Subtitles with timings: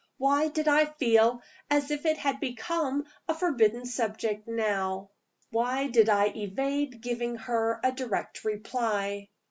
[0.17, 5.11] Why did I feel as if it had become a forbidden subject now?
[5.51, 9.29] Why did I evade giving her a direct reply?